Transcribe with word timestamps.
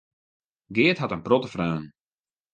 Geart 0.77 0.99
hat 1.01 1.11
in 1.15 1.23
protte 1.25 1.49
freonen. 1.53 1.87